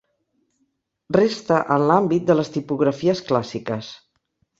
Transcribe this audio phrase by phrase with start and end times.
[1.17, 3.91] Resta en l'àmbit de les tipografies clàssiques.